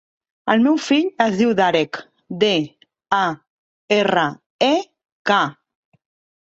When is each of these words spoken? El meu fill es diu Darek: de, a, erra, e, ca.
El 0.53 0.61
meu 0.67 0.77
fill 0.85 1.11
es 1.25 1.37
diu 1.41 1.51
Darek: 1.59 1.99
de, 2.45 2.51
a, 3.21 3.21
erra, 4.01 4.27
e, 4.73 4.75
ca. 5.33 5.43